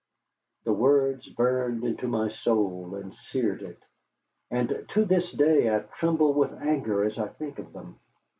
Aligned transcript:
The 0.63 0.73
words 0.73 1.29
burned 1.29 1.83
into 1.83 2.07
my 2.07 2.29
soul 2.29 2.95
and 2.95 3.13
seared 3.13 3.61
it. 3.61 3.77
And 4.49 4.83
to 4.95 5.05
this 5.05 5.31
day 5.31 5.71
I 5.75 5.81
tremble 5.99 6.33
with 6.33 6.59
anger 6.59 7.03
as 7.03 7.19
I 7.19 7.27
think 7.27 7.59
of 7.59 7.71
them. 7.71 7.99